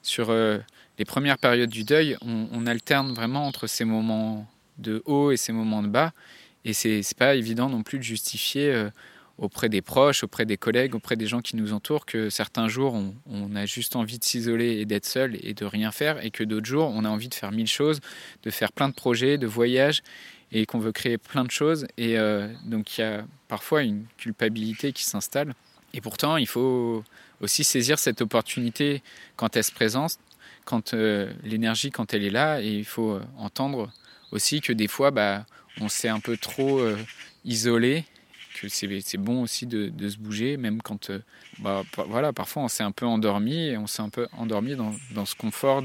sur 0.04 0.30
euh, 0.30 0.58
les 0.98 1.06
premières 1.06 1.38
périodes 1.38 1.70
du 1.70 1.84
deuil, 1.84 2.18
on, 2.22 2.66
alterne 2.66 3.14
vraiment 3.14 3.46
entre 3.46 3.68
ces 3.68 3.86
moments 3.86 4.48
de 4.78 5.04
haut 5.06 5.32
et 5.32 5.38
ces 5.38 5.52
moments 5.52 5.84
de 5.84 5.88
bas. 5.88 6.12
Et 6.64 6.74
c'est 6.74 7.04
pas 7.18 7.36
évident 7.36 7.70
non 7.70 7.84
plus 7.84 7.98
de 7.98 8.04
justifier 8.04 8.90
auprès 9.42 9.70
des 9.70 9.82
proches, 9.82 10.24
auprès 10.24 10.46
des 10.46 10.56
collègues, 10.56 10.94
auprès 10.94 11.16
des 11.16 11.26
gens 11.26 11.42
qui 11.42 11.56
nous 11.56 11.74
entourent 11.74 12.06
que 12.06 12.30
certains 12.30 12.68
jours 12.68 12.96
on, 13.26 13.56
a 13.56 13.66
juste 13.66 13.96
envie 13.96 14.20
de 14.20 14.24
s'isoler 14.24 14.78
et 14.78 14.86
d'être 14.86 15.06
seul 15.06 15.36
et 15.42 15.54
de 15.56 15.66
rien 15.66 15.92
faire 15.92 16.24
et 16.24 16.30
que 16.30 16.44
d'autres 16.44 16.68
jours 16.68 16.92
on 16.94 17.04
a 17.04 17.10
envie 17.10 17.28
de 17.28 17.34
faire 17.34 17.52
mille 17.52 17.68
choses, 17.68 18.00
de 18.44 18.52
faire 18.52 18.72
plein 18.72 18.88
de 18.88 18.94
projets, 18.94 19.40
de 19.40 19.48
voyages 19.48 20.04
et 20.52 20.68
qu'on 20.68 20.78
veut 20.78 20.92
créer 20.92 21.18
plein 21.18 21.44
de 21.44 21.50
choses. 21.52 21.88
Et 21.98 22.20
euh, 22.20 22.48
donc 22.66 22.98
il 22.98 23.02
y 23.02 23.04
a 23.04 23.26
parfois 23.48 23.82
une 23.82 24.06
culpabilité 24.18 24.94
qui 24.94 25.06
s'installe. 25.06 25.56
Et 25.94 26.02
pourtant, 26.02 26.38
il 26.38 26.48
faut 26.48 27.04
aussi 27.42 27.64
saisir 27.64 28.00
cette 28.00 28.22
opportunité 28.22 29.02
quand 29.36 29.58
elle 29.58 29.64
se 29.64 29.74
présente, 29.74 30.20
quand 30.66 30.94
euh, 30.94 31.34
l'énergie, 31.44 31.90
quand 31.90 32.14
elle 32.14 32.24
est 32.24 32.30
là. 32.30 32.62
Et 32.62 32.70
il 32.70 32.86
faut 32.86 33.14
euh, 33.14 33.22
entendre 33.38 33.92
aussi 34.32 34.62
que 34.62 34.72
des 34.72 34.88
fois, 34.88 35.12
bah, 35.12 35.46
on 35.80 35.90
s'est 35.90 36.10
un 36.10 36.20
peu 36.20 36.38
trop 36.38 36.82
isolé, 37.44 38.06
que 38.54 38.68
c'est 38.70 39.18
bon 39.18 39.44
aussi 39.44 39.66
de, 39.66 39.92
se 40.10 40.18
bouger, 40.18 40.58
même 40.58 40.82
quand, 40.82 41.10
euh, 41.10 41.20
bah, 41.60 41.84
voilà, 42.08 42.34
parfois 42.34 42.64
on 42.64 42.68
s'est 42.68 42.84
un 42.84 42.92
peu 42.92 43.06
endormi, 43.06 43.68
et 43.68 43.78
on 43.78 43.88
s'est 43.88 44.02
un 44.02 44.10
peu 44.10 44.28
endormi 44.38 44.76
dans, 44.76 45.26
ce 45.26 45.36
confort 45.36 45.84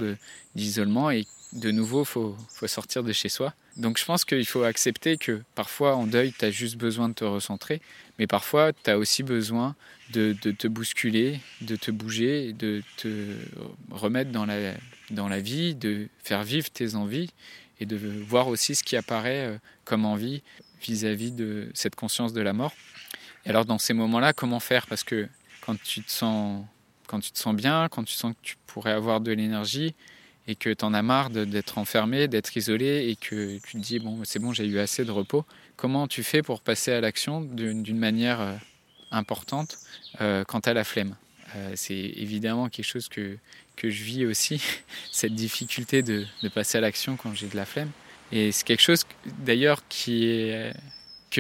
d'isolement. 0.54 1.10
Et 1.10 1.26
de 1.52 1.70
nouveau, 1.70 2.04
faut, 2.04 2.36
faut 2.50 2.66
sortir 2.66 3.02
de 3.02 3.12
chez 3.12 3.28
soi. 3.28 3.54
Donc 3.76 3.98
je 3.98 4.04
pense 4.04 4.24
qu'il 4.24 4.46
faut 4.46 4.62
accepter 4.62 5.18
que 5.18 5.42
parfois 5.54 5.96
en 5.96 6.06
deuil, 6.06 6.32
tu 6.36 6.44
as 6.44 6.50
juste 6.50 6.76
besoin 6.76 7.10
de 7.10 7.14
te 7.14 7.24
recentrer, 7.24 7.82
mais 8.18 8.26
parfois 8.26 8.72
tu 8.72 8.90
as 8.90 8.98
aussi 8.98 9.22
besoin 9.22 9.76
de, 10.12 10.32
te 10.32 10.66
bousculer, 10.66 11.40
de 11.60 11.76
te 11.76 11.90
bouger, 11.90 12.52
de 12.54 12.82
te 12.96 13.34
remettre 13.90 14.30
dans 14.30 14.46
la, 14.46 14.72
dans 15.10 15.28
la 15.28 15.40
vie, 15.40 15.74
de 15.74 16.08
faire 16.24 16.42
vivre 16.42 16.70
tes 16.70 16.94
envies 16.94 17.30
et 17.80 17.86
de 17.86 17.96
voir 18.26 18.48
aussi 18.48 18.74
ce 18.74 18.82
qui 18.82 18.96
apparaît 18.96 19.46
euh, 19.46 19.58
comme 19.84 20.06
envie 20.06 20.42
vis-à-vis 20.82 21.30
-vis 21.30 21.34
de 21.34 21.70
cette 21.74 21.94
conscience 21.94 22.32
de 22.32 22.40
la 22.40 22.52
mort. 22.52 22.72
Et 23.44 23.50
alors 23.50 23.64
dans 23.64 23.78
ces 23.78 23.94
moments-là, 23.94 24.32
comment 24.32 24.60
faire? 24.60 24.86
Parce 24.86 25.04
que 25.04 25.28
quand 25.60 25.80
tu 25.82 26.02
te 26.02 26.10
sens 26.10 26.64
quand 27.06 27.20
tu 27.20 27.30
te 27.30 27.38
sens 27.38 27.54
bien, 27.54 27.88
quand 27.88 28.02
tu 28.02 28.14
sens 28.14 28.32
que 28.32 28.42
tu 28.42 28.56
pourrais 28.66 28.90
avoir 28.90 29.20
de 29.20 29.30
l'énergie, 29.30 29.94
et 30.48 30.54
que 30.54 30.70
tu 30.72 30.84
en 30.84 30.94
as 30.94 31.02
marre 31.02 31.30
d'être 31.30 31.78
enfermé, 31.78 32.28
d'être 32.28 32.56
isolé 32.56 33.08
et 33.08 33.16
que 33.16 33.58
tu 33.58 33.72
te 33.72 33.78
dis 33.78 33.98
bon 33.98 34.20
c'est 34.24 34.38
bon 34.38 34.52
j'ai 34.52 34.66
eu 34.66 34.78
assez 34.78 35.04
de 35.04 35.10
repos, 35.10 35.44
comment 35.76 36.06
tu 36.06 36.22
fais 36.22 36.42
pour 36.42 36.60
passer 36.60 36.92
à 36.92 37.00
l'action 37.00 37.40
d'une 37.40 37.98
manière 37.98 38.40
euh, 38.40 38.54
importante 39.10 39.76
euh, 40.20 40.44
quant 40.44 40.60
à 40.60 40.72
la 40.72 40.84
flemme? 40.84 41.16
Euh, 41.56 41.72
C'est 41.74 41.94
évidemment 41.94 42.68
quelque 42.68 42.84
chose 42.86 43.08
que, 43.08 43.38
que 43.76 43.90
je 43.90 44.04
vis 44.04 44.24
aussi, 44.24 44.62
cette 45.12 45.34
difficulté 45.34 46.02
de, 46.02 46.26
de 46.42 46.48
passer 46.48 46.78
à 46.78 46.80
l'action 46.80 47.16
quand 47.16 47.34
j'ai 47.34 47.48
de 47.48 47.56
la 47.56 47.66
flemme. 47.66 47.90
Et 48.32 48.52
c'est 48.52 48.64
quelque 48.64 48.82
chose 48.82 49.04
d'ailleurs 49.38 49.82
que 49.88 50.72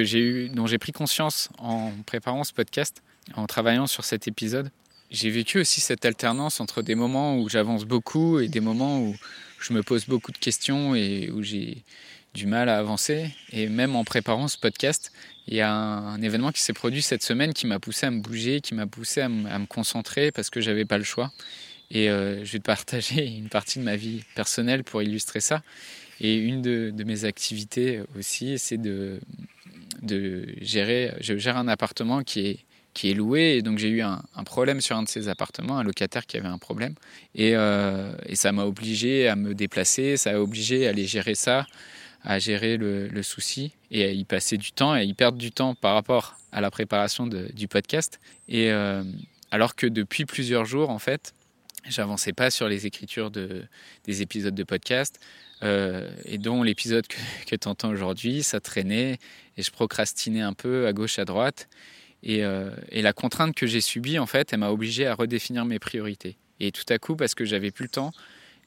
j'ai 0.04 0.20
eu 0.20 0.48
dont 0.48 0.66
j'ai 0.66 0.78
pris 0.78 0.92
conscience 0.92 1.48
en 1.58 1.90
préparant 2.06 2.44
ce 2.44 2.52
podcast, 2.52 3.02
en 3.34 3.46
travaillant 3.46 3.86
sur 3.86 4.04
cet 4.04 4.28
épisode 4.28 4.70
j'ai 5.10 5.30
vécu 5.30 5.60
aussi 5.60 5.80
cette 5.80 6.04
alternance 6.04 6.60
entre 6.60 6.82
des 6.82 6.94
moments 6.94 7.38
où 7.38 7.48
j'avance 7.48 7.84
beaucoup 7.84 8.40
et 8.40 8.48
des 8.48 8.60
moments 8.60 9.00
où 9.00 9.14
je 9.60 9.72
me 9.72 9.82
pose 9.82 10.06
beaucoup 10.06 10.32
de 10.32 10.38
questions 10.38 10.94
et 10.94 11.30
où 11.30 11.42
j'ai 11.42 11.84
du 12.34 12.46
mal 12.46 12.68
à 12.68 12.78
avancer. 12.78 13.30
Et 13.52 13.68
même 13.68 13.96
en 13.96 14.04
préparant 14.04 14.48
ce 14.48 14.58
podcast, 14.58 15.12
il 15.46 15.54
y 15.54 15.60
a 15.60 15.72
un, 15.72 16.20
événement 16.22 16.52
qui 16.52 16.60
s'est 16.60 16.72
produit 16.72 17.02
cette 17.02 17.22
semaine 17.22 17.54
qui 17.54 17.66
m'a 17.66 17.78
poussé 17.78 18.06
à 18.06 18.10
me 18.10 18.20
bouger, 18.20 18.60
qui 18.60 18.74
m'a 18.74 18.86
poussé 18.86 19.20
à, 19.20 19.28
me 19.28 19.66
concentrer 19.66 20.32
parce 20.32 20.50
que 20.50 20.60
j'avais 20.60 20.84
pas 20.84 20.98
le 20.98 21.04
choix. 21.04 21.32
Et 21.90 22.08
je 22.08 22.52
vais 22.52 22.58
te 22.58 22.64
partager 22.64 23.26
une 23.26 23.48
partie 23.48 23.78
de 23.78 23.84
ma 23.84 23.96
vie 23.96 24.24
personnelle 24.34 24.82
pour 24.82 25.02
illustrer 25.02 25.40
ça. 25.40 25.62
Et 26.20 26.36
une 26.36 26.62
de, 26.62 27.04
mes 27.04 27.24
activités 27.24 28.00
aussi, 28.18 28.58
c'est 28.58 28.78
de, 28.78 29.20
gérer. 30.60 31.14
Je 31.20 31.36
gère 31.36 31.56
un 31.56 31.68
appartement 31.68 32.22
qui 32.22 32.64
est 33.04 33.14
loué. 33.14 33.56
Et 33.56 33.62
donc 33.62 33.78
j'ai 33.78 33.88
eu 33.88 34.02
un, 34.02 34.22
problème 34.44 34.80
sur 34.80 34.96
un 34.96 35.02
de 35.02 35.08
ces 35.08 35.28
appartements, 35.28 35.78
un 35.78 35.84
locataire 35.84 36.26
qui 36.26 36.36
avait 36.36 36.48
un 36.48 36.58
problème. 36.58 36.94
Et, 37.34 37.52
euh, 37.54 38.12
et 38.26 38.36
ça 38.36 38.52
m'a 38.52 38.64
obligé 38.64 39.28
à 39.28 39.36
me 39.36 39.54
déplacer, 39.54 40.16
ça 40.16 40.30
a 40.30 40.38
obligé 40.38 40.86
à 40.86 40.90
aller 40.90 41.06
gérer 41.06 41.34
ça, 41.34 41.66
à 42.26 42.38
gérer 42.38 42.76
le, 42.76 43.22
souci 43.22 43.72
et 43.90 44.04
à 44.04 44.10
y 44.10 44.24
passer 44.24 44.56
du 44.56 44.72
temps 44.72 44.94
et 44.96 45.00
à 45.00 45.02
y 45.04 45.14
perdre 45.14 45.38
du 45.38 45.52
temps 45.52 45.74
par 45.74 45.94
rapport 45.94 46.36
à 46.52 46.60
la 46.60 46.70
préparation 46.70 47.26
du 47.26 47.68
podcast. 47.68 48.20
Et 48.48 48.70
euh, 48.70 49.04
alors 49.50 49.76
que 49.76 49.86
depuis 49.86 50.24
plusieurs 50.24 50.64
jours, 50.64 50.90
en 50.90 50.98
fait, 50.98 51.34
j'avançais 51.88 52.32
pas 52.32 52.50
sur 52.50 52.68
les 52.68 52.86
écritures 52.86 53.30
de, 53.30 53.62
des 54.04 54.22
épisodes 54.22 54.54
de 54.54 54.64
podcast. 54.64 55.18
Euh, 55.62 56.10
et 56.24 56.38
dont 56.38 56.62
l'épisode 56.62 57.06
que, 57.06 57.56
tu 57.56 57.68
entends 57.68 57.90
aujourd'hui, 57.90 58.42
ça 58.42 58.60
traînait 58.60 59.18
et 59.56 59.62
je 59.62 59.70
procrastinais 59.70 60.42
un 60.42 60.52
peu 60.52 60.86
à 60.86 60.92
gauche, 60.92 61.18
à 61.18 61.24
droite. 61.24 61.68
Euh, 62.26 62.74
et, 62.90 63.02
la 63.02 63.12
contrainte 63.12 63.54
que 63.54 63.66
j'ai 63.66 63.80
subie, 63.80 64.18
en 64.18 64.26
fait, 64.26 64.52
elle 64.52 64.60
m'a 64.60 64.70
obligé 64.70 65.06
à 65.06 65.14
redéfinir 65.14 65.64
mes 65.64 65.78
priorités. 65.78 66.36
Et 66.60 66.72
tout 66.72 66.84
à 66.88 66.98
coup, 66.98 67.16
parce 67.16 67.34
que 67.34 67.44
j'avais 67.44 67.70
plus 67.70 67.84
le 67.84 67.90
temps, 67.90 68.12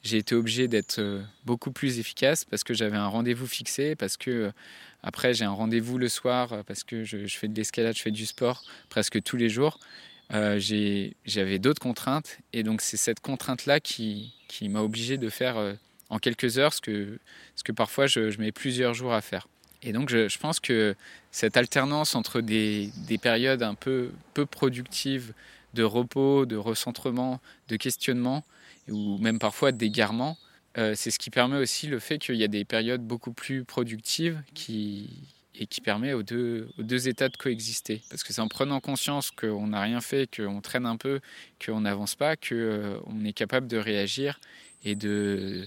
j'ai 0.02 0.16
été 0.16 0.34
obligé 0.34 0.66
d'être 0.66 0.98
euh, 0.98 1.22
beaucoup 1.44 1.70
plus 1.72 1.98
efficace 1.98 2.44
parce 2.44 2.64
que 2.64 2.72
j'avais 2.72 2.96
un 2.96 3.08
rendez-vous 3.08 3.46
fixé, 3.46 3.96
parce 3.96 4.16
que 4.16 4.50
après 5.02 5.34
j'ai 5.34 5.44
un 5.44 5.50
rendez-vous 5.50 5.98
le 5.98 6.08
soir, 6.08 6.64
parce 6.66 6.84
que 6.84 7.04
je, 7.04 7.26
fais 7.26 7.48
de 7.48 7.54
l'escalade, 7.54 7.94
je 7.94 8.02
fais 8.02 8.10
du 8.10 8.24
sport 8.24 8.64
presque 8.88 9.22
tous 9.22 9.36
les 9.36 9.50
jours. 9.50 9.78
J'avais 10.30 11.58
d'autres 11.58 11.80
contraintes 11.80 12.38
et 12.52 12.62
donc 12.62 12.80
c'est 12.82 12.96
cette 12.96 13.20
contrainte-là 13.20 13.80
qui, 13.80 14.32
m'a 14.62 14.80
obligé 14.80 15.16
de 15.18 15.28
faire 15.28 15.56
en 16.08 16.18
quelques 16.18 16.58
heures 16.58 16.72
ce 16.72 16.80
que, 16.80 17.18
ce 17.56 17.64
que 17.64 17.72
parfois 17.72 18.06
je 18.06 18.38
mets 18.38 18.52
plusieurs 18.52 18.94
jours 18.94 19.12
à 19.12 19.20
faire. 19.20 19.46
Et 19.82 19.92
donc, 19.92 20.10
je, 20.10 20.38
pense 20.38 20.60
que 20.60 20.94
cette 21.30 21.56
alternance 21.56 22.14
entre 22.14 22.40
des, 22.40 22.90
périodes 23.20 23.62
un 23.62 23.74
peu, 23.74 24.10
peu 24.34 24.44
productives 24.44 25.32
de 25.74 25.82
repos, 25.82 26.46
de 26.46 26.56
recentrement, 26.56 27.40
de 27.68 27.76
questionnement, 27.76 28.44
ou 28.88 29.18
même 29.18 29.38
parfois 29.38 29.72
d'égarement, 29.72 30.36
euh, 30.78 30.94
c'est 30.94 31.10
ce 31.10 31.18
qui 31.18 31.30
permet 31.30 31.56
aussi 31.56 31.86
le 31.86 31.98
fait 31.98 32.18
qu'il 32.18 32.36
y 32.36 32.44
a 32.44 32.48
des 32.48 32.64
périodes 32.64 33.02
beaucoup 33.02 33.32
plus 33.32 33.64
productives 33.64 34.42
qui, 34.54 35.08
et 35.54 35.66
qui 35.66 35.80
permet 35.80 36.12
aux 36.12 36.22
deux, 36.22 36.68
aux 36.78 36.82
deux 36.82 37.08
états 37.08 37.28
de 37.28 37.36
coexister. 37.36 38.02
Parce 38.08 38.22
que 38.22 38.32
c'est 38.32 38.40
en 38.40 38.48
prenant 38.48 38.80
conscience 38.80 39.30
qu'on 39.30 39.68
n'a 39.68 39.80
rien 39.80 40.00
fait, 40.00 40.34
qu'on 40.34 40.60
traîne 40.60 40.86
un 40.86 40.96
peu, 40.96 41.20
qu'on 41.64 41.80
n'avance 41.80 42.14
pas, 42.14 42.36
qu'on 42.36 42.54
euh, 42.54 43.24
est 43.24 43.32
capable 43.32 43.66
de 43.66 43.76
réagir 43.76 44.40
et 44.84 44.94
de, 44.94 45.66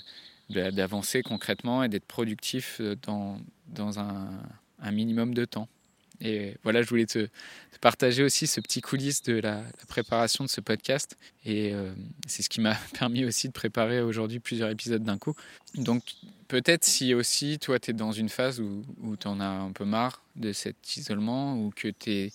d'avancer 0.49 1.21
concrètement 1.21 1.83
et 1.83 1.89
d'être 1.89 2.05
productif 2.05 2.77
euh, 2.79 2.95
dans, 3.03 3.39
dans 3.67 3.99
un, 3.99 4.29
un, 4.79 4.91
minimum 4.91 5.33
de 5.33 5.45
temps. 5.45 5.67
Et 6.21 6.55
voilà, 6.63 6.81
je 6.81 6.89
voulais 6.89 7.05
te, 7.05 7.27
partager 7.81 8.23
aussi 8.23 8.47
ce 8.47 8.61
petit 8.61 8.79
coulisse 8.79 9.23
de 9.23 9.39
la, 9.39 9.61
préparation 9.87 10.45
de 10.45 10.49
ce 10.49 10.61
podcast. 10.61 11.17
Et 11.45 11.73
euh, 11.73 11.91
c'est 12.27 12.43
ce 12.43 12.49
qui 12.49 12.61
m'a 12.61 12.75
permis 12.97 13.25
aussi 13.25 13.47
de 13.47 13.53
préparer 13.53 14.01
aujourd'hui 14.01 14.39
plusieurs 14.39 14.69
épisodes 14.69 15.03
d'un 15.03 15.17
coup. 15.17 15.35
Donc 15.75 16.03
peut-être 16.47 16.85
si 16.85 17.13
aussi 17.13 17.59
toi, 17.59 17.79
tu 17.79 17.91
es 17.91 17.93
dans 17.93 18.11
une 18.11 18.29
phase 18.29 18.61
où, 18.61 18.83
où 19.01 19.17
tu 19.17 19.27
en 19.27 19.39
as 19.39 19.45
un 19.45 19.71
peu 19.71 19.85
marre 19.85 20.21
de 20.35 20.53
cet 20.53 20.95
isolement 20.95 21.57
ou 21.57 21.71
que 21.75 21.89
tu 21.89 22.31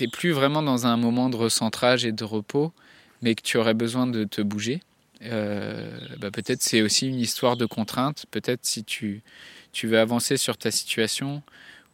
n'es 0.00 0.08
plus 0.08 0.30
vraiment 0.30 0.62
dans 0.62 0.86
un 0.86 0.96
moment 0.96 1.30
de 1.30 1.36
recentrage 1.36 2.04
et 2.04 2.12
de 2.12 2.24
repos, 2.24 2.72
mais 3.22 3.34
que 3.34 3.42
tu 3.42 3.56
aurais 3.56 3.74
besoin 3.74 4.06
de 4.06 4.24
te 4.24 4.40
bouger 4.40 4.80
euh, 5.22 5.98
bah, 6.18 6.30
peut-être 6.30 6.62
c'est 6.62 6.82
aussi 6.82 7.08
une 7.08 7.18
histoire 7.18 7.56
de 7.56 7.66
contrainte. 7.66 8.26
Peut-être 8.30 8.64
si 8.64 8.84
tu, 8.84 9.22
tu 9.72 9.86
veux 9.86 9.98
avancer 9.98 10.36
sur 10.36 10.56
ta 10.56 10.70
situation 10.70 11.42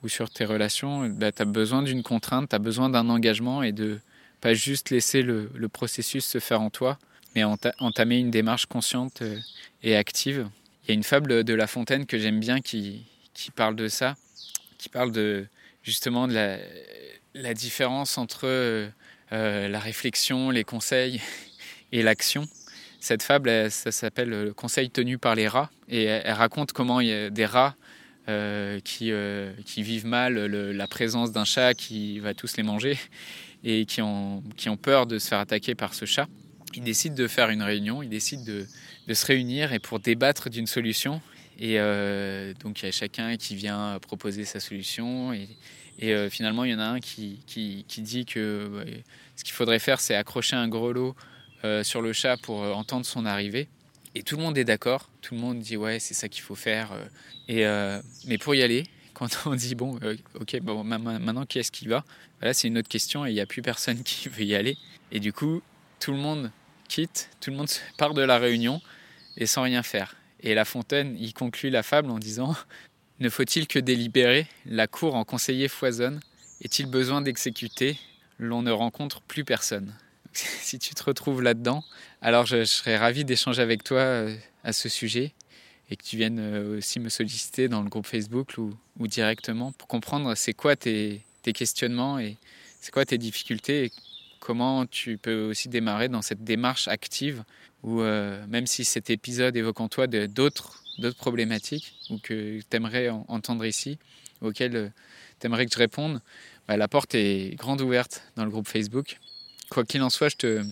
sur 0.09 0.31
tes 0.31 0.45
relations, 0.45 1.09
bah, 1.09 1.33
tu 1.33 1.43
as 1.43 1.45
besoin 1.45 1.83
d'une 1.83 2.03
contrainte, 2.03 2.51
tu 2.51 2.57
as 2.57 2.59
besoin 2.59 2.89
d'un 2.89 3.09
engagement 3.09 3.63
et 3.63 3.73
de 3.73 4.01
pas 4.41 4.55
juste 4.55 4.91
laisser 4.91 5.23
le, 5.23 5.49
processus 5.73 6.25
se 6.25 6.39
faire 6.39 6.61
en 6.61 6.71
toi, 6.71 6.99
mais 7.35 7.45
entamer 7.45 8.19
une 8.19 8.31
démarche 8.31 8.67
consciente 8.67 9.23
euh, 9.23 9.39
et 9.83 9.97
active. 9.97 10.49
Il 10.83 10.91
y 10.91 10.93
a 10.93 10.95
une 10.95 11.03
fable 11.03 11.45
de 11.45 11.55
La 11.55 11.67
Fontaine 11.67 12.05
que 12.05 12.19
j'aime 12.19 12.41
bien 12.41 12.61
qui, 12.61 13.07
qui 13.33 13.51
parle 13.51 13.75
de 13.75 13.89
ça, 13.89 14.17
qui 14.79 14.89
parle 14.89 15.13
de 15.13 15.47
justement 15.83 16.29
de 16.29 16.35
la, 17.35 17.55
différence 17.55 18.19
entre 18.19 18.43
euh, 18.45 18.89
la 19.31 19.79
réflexion, 19.81 20.51
les 20.51 20.65
conseils 20.65 21.23
et 21.93 22.03
l'action. 22.03 22.47
Cette 23.01 23.23
fable, 23.23 23.71
ça 23.71 23.93
s'appelle 23.93 24.31
Le 24.31 24.55
conseil 24.55 24.91
tenu 24.91 25.19
par 25.19 25.35
les 25.35 25.47
rats. 25.47 25.71
Et 25.89 26.05
elle, 26.05 26.33
raconte 26.33 26.73
comment 26.73 27.01
il 27.01 27.09
y 27.09 27.13
a 27.13 27.31
des 27.31 27.45
rats 27.45 27.77
euh, 28.27 28.81
qui, 28.81 29.13
euh, 29.13 29.53
qui, 29.67 29.83
vivent 29.83 30.07
mal 30.07 30.47
la 30.47 30.89
présence 30.89 31.31
d'un 31.31 31.45
chat 31.45 31.75
qui 31.75 32.21
va 32.21 32.33
tous 32.33 32.57
les 32.57 32.63
manger 32.63 32.97
et 33.65 33.85
qui 33.85 34.01
ont, 34.01 34.43
qui 34.57 34.71
ont 34.71 34.79
peur 34.79 35.07
de 35.07 35.19
se 35.19 35.29
faire 35.29 35.41
attaquer 35.41 35.75
par 35.75 35.93
ce 35.93 36.07
chat. 36.07 36.27
Ils 36.75 36.83
décident 36.83 37.15
de 37.15 37.29
faire 37.29 37.51
une 37.51 37.63
réunion, 37.63 38.03
ils 38.03 38.09
décident 38.09 38.43
de, 38.43 38.67
se 39.13 39.27
réunir 39.27 39.75
et 39.75 39.79
pour 39.79 40.01
débattre 40.01 40.49
d'une 40.49 40.67
solution. 40.67 41.21
Et 41.59 41.79
euh, 41.79 42.55
donc 42.61 42.81
il 42.81 42.87
y 42.87 42.89
a 42.89 42.93
chacun 42.93 43.37
qui 43.37 43.57
vient 43.57 43.99
proposer 44.01 44.47
sa 44.47 44.59
solution. 44.59 45.35
Et, 45.35 45.47
et 45.99 46.31
finalement, 46.31 46.65
il 46.65 46.71
y 46.71 46.75
en 46.75 46.81
a 46.81 46.87
un 46.87 47.01
qui, 47.01 47.41
qui, 47.47 47.85
qui 47.87 48.01
dit 48.01 48.25
que 48.25 48.87
ce 49.37 49.45
qu'il 49.45 49.53
faudrait 49.53 49.79
faire, 49.79 50.01
c'est 50.01 50.15
accrocher 50.15 50.57
un 50.57 50.67
grelot 50.67 51.15
sur 51.83 52.01
le 52.01 52.15
chat 52.15 52.39
pour 52.39 52.61
entendre 52.61 53.05
son 53.05 53.27
arrivée. 53.27 53.69
Et 54.15 54.23
tout 54.23 54.37
le 54.37 54.43
monde 54.43 54.57
est 54.57 54.65
d'accord, 54.65 55.11
tout 55.23 55.35
le 55.35 55.41
monde 55.41 55.59
dit 55.59 55.77
ouais 55.77 55.99
c'est 55.99 56.15
ça 56.15 56.29
qu'il 56.29 56.43
faut 56.43 56.55
faire. 56.55 56.93
Euh. 56.93 57.05
Et, 57.49 58.29
mais 58.29 58.39
pour 58.39 58.55
y 58.55 58.63
aller, 58.63 58.85
quand 59.15 59.29
on 59.47 59.55
dit 59.55 59.75
bon 59.75 59.99
ok 60.41 60.61
bon, 60.61 60.85
maintenant 60.85 61.47
qui 61.47 61.59
est-ce 61.59 61.73
qui 61.73 61.89
va? 61.89 62.05
Voilà 62.41 62.55
c'est 62.55 62.69
une 62.69 62.79
autre 62.79 62.89
question 62.89 63.27
et 63.27 63.31
il 63.31 63.35
n'y 63.35 63.41
a 63.41 63.47
plus 63.47 63.63
personne 63.63 64.03
qui 64.05 64.29
veut 64.29 64.45
y 64.45 64.55
aller. 64.55 64.77
Et 65.13 65.21
du 65.21 65.33
coup 65.33 65.63
tout 66.01 66.13
le 66.13 66.19
monde 66.19 66.51
quitte, 66.89 67.31
tout 67.41 67.51
le 67.51 67.57
monde 67.57 67.69
part 67.99 68.15
de 68.15 68.23
la 68.23 68.39
réunion 68.39 68.81
et 69.37 69.47
sans 69.47 69.63
rien 69.63 69.83
faire. 69.83 70.17
Et 70.41 70.55
La 70.55 70.65
Fontaine 70.65 71.17
il 71.19 71.35
conclut 71.35 71.71
la 71.71 71.83
fable 71.83 72.11
en 72.11 72.19
disant 72.19 72.55
ne 73.21 73.29
faut-il 73.29 73.69
que 73.69 73.79
délibérer? 73.79 74.49
La 74.67 74.89
cour 74.89 75.15
en 75.15 75.25
conseiller 75.25 75.69
foisonne. 75.69 76.19
Est-il 76.61 76.87
besoin 76.87 77.23
d'exécuter? 77.23 77.97
L'on 78.39 78.63
ne 78.63 78.73
rencontre 78.73 79.21
plus 79.23 79.45
personne. 79.45 79.95
si 80.61 80.79
tu 80.79 80.95
te 80.95 81.03
retrouves 81.03 81.43
là-dedans, 81.43 81.85
alors 82.21 82.47
je, 82.47 82.65
serais 82.65 82.97
ravi 82.97 83.25
d'échanger 83.25 83.63
avec 83.63 83.85
toi 83.85 83.99
euh, 83.99 84.37
à 84.63 84.73
ce 84.73 84.89
sujet 84.89 85.33
et 85.91 85.97
que 85.97 86.03
tu 86.03 86.17
viennes 86.17 86.39
euh, 86.39 86.79
aussi 86.79 87.01
me 87.01 87.09
solliciter 87.09 87.69
dans 87.69 87.83
le 87.83 87.89
groupe 87.89 88.07
Facebook 88.07 88.57
ou, 88.59 88.75
directement 89.07 89.73
pour 89.73 89.87
comprendre 89.87 90.35
c'est 90.35 90.55
quoi 90.55 90.77
tes, 90.77 91.23
questionnements 91.43 92.19
et 92.19 92.39
c'est 92.81 92.91
quoi 92.91 93.05
tes 93.05 93.19
difficultés 93.19 93.85
et 93.85 93.93
comment 94.41 94.87
tu 94.87 95.19
peux 95.19 95.43
aussi 95.43 95.69
démarrer 95.69 96.09
dans 96.09 96.23
cette 96.23 96.43
démarche 96.43 96.89
active 96.89 97.45
où 97.83 98.01
euh, 98.01 98.47
même 98.47 98.67
si 98.67 98.85
cet 98.85 99.11
épisode 99.11 99.57
évoque 99.57 99.81
en 99.81 99.89
toi 99.89 100.07
d'autres 100.07 100.83
problématiques 101.19 101.95
ou 102.09 102.19
que 102.19 102.61
tu 102.61 102.77
aimerais 102.77 103.11
entendre 103.11 103.67
ici, 103.67 103.99
auxquelles 104.41 104.91
tu 105.39 105.47
aimerais 105.47 105.67
que 105.67 105.73
je 105.73 105.79
réponde, 105.79 106.23
bah, 106.67 106.79
la 106.79 106.89
porte 106.89 107.15
est 107.15 107.55
grande 107.57 107.83
ouverte 107.83 108.23
dans 108.37 108.45
le 108.45 108.51
groupe 108.51 108.69
Facebook 108.69 109.19
Quoi 109.75 109.83
qu'il 109.83 110.03
en 110.03 110.11
soit, 110.11 110.29
je 110.29 110.37
te, 110.37 110.63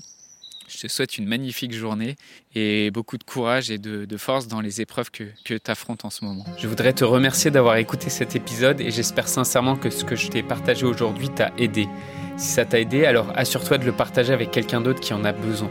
souhaite 0.87 1.19
une 1.19 1.27
magnifique 1.27 1.73
journée 1.73 2.15
et 2.55 2.93
beaucoup 2.93 3.19
de 3.19 3.25
courage 3.25 3.69
et 3.69 3.79
de, 3.79 4.17
force 4.17 4.47
dans 4.47 4.61
les 4.61 4.81
épreuves 4.81 5.11
que, 5.11 5.25
que 5.45 5.55
tu 5.55 5.71
affrontes 5.73 6.05
en 6.05 6.11
ce 6.11 6.25
moment. 6.25 6.45
Je 6.57 6.69
voudrais 6.69 6.93
te 6.93 7.03
remercier 7.03 7.51
d'avoir 7.51 7.79
écouté 7.79 8.11
cet 8.11 8.37
épisode 8.37 8.81
et 8.81 8.93
j'espère 8.93 9.27
sincèrement 9.27 9.75
que 9.75 9.91
ce 9.91 10.05
que 10.05 10.15
je 10.15 10.29
t'ai 10.29 10.45
partagé 10.45 10.87
aujourd'hui 10.87 11.31
t'a 11.31 11.51
aidé. 11.59 11.89
Si 12.37 12.51
ça 12.51 12.65
t'a 12.65 12.79
aidé, 12.79 13.05
alors 13.05 13.27
assure-toi 13.35 13.79
de 13.79 13.87
le 13.87 13.93
partager 13.93 14.33
avec 14.33 14.53
quelqu'un 14.53 14.81
d'autre 14.81 15.01
qui 15.01 15.13
en 15.13 15.25
a 15.25 15.33
besoin. 15.33 15.71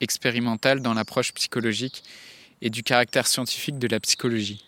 expérimentale 0.00 0.80
dans 0.80 0.94
l'approche 0.94 1.32
psychologique 1.34 2.02
et 2.62 2.70
du 2.70 2.82
caractère 2.82 3.26
scientifique 3.26 3.78
de 3.78 3.88
la 3.88 4.00
psychologie. 4.00 4.64